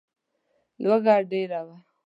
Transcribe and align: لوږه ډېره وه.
لوږه 0.81 1.15
ډېره 1.31 1.59
وه. 1.67 1.75